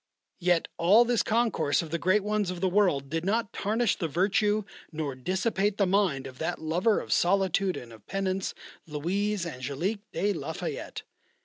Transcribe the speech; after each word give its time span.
Yet 0.39 0.67
all 0.77 1.05
this 1.05 1.21
concourse 1.21 1.83
of 1.83 1.91
the 1.91 1.99
great 1.99 2.23
ones 2.23 2.49
of 2.49 2.59
the 2.59 2.67
world 2.67 3.07
did 3.07 3.23
not 3.23 3.53
tarnish 3.53 3.95
the 3.97 4.07
virtue 4.07 4.63
nor 4.91 5.13
dissipate 5.13 5.77
the 5.77 5.85
mind 5.85 6.25
of 6.25 6.39
that 6.39 6.59
lover 6.59 6.99
of 6.99 7.13
solitude 7.13 7.77
and 7.77 7.93
of 7.93 8.07
penance, 8.07 8.55
Louise 8.87 9.45
Angélique 9.45 10.01
de 10.11 10.33
la 10.33 10.53
Fayette. 10.53 11.03